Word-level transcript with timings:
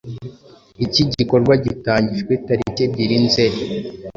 Iki 0.85 1.01
gikorwa 1.15 1.53
gitangijwe 1.65 2.33
tariki 2.45 2.81
ebyiri 2.87 3.17
Nzeli. 3.25 3.59